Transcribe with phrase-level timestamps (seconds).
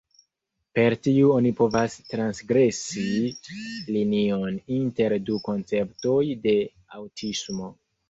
[0.77, 3.05] Per tiu oni povas transgresi
[3.99, 6.61] linion inter du konceptoj de
[7.01, 7.75] aŭtismo.